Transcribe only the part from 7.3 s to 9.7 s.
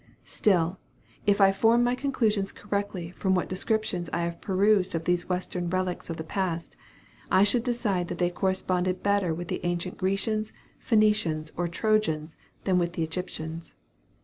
I should decide that they corresponded better with the